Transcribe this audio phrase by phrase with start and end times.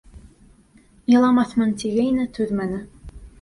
[1.17, 2.81] Иламаҫмын, тигәйне, түҙмәне.